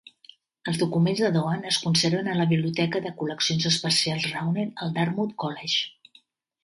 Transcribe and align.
Els 0.69 0.77
documents 0.83 1.19
de 1.25 1.29
Doan 1.35 1.67
es 1.73 1.77
conserven 1.83 2.31
a 2.33 2.37
la 2.39 2.47
Biblioteca 2.53 3.03
de 3.05 3.13
Col·leccions 3.21 3.69
Especials 3.73 4.29
Rauner, 4.33 4.65
al 4.87 4.97
Dartmouth 4.97 5.37
College. 5.45 6.23